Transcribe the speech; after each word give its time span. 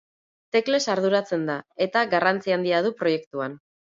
Teklez 0.55 0.79
arduratzen 0.93 1.43
da, 1.51 1.57
eta 1.87 2.03
garrantzi 2.15 2.57
handia 2.57 2.83
du 2.87 2.95
proiektuan. 3.03 3.57